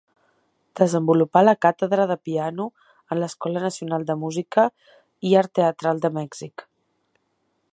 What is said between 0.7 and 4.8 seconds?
Desenvolupà la càtedra de piano en l'escola nacional de música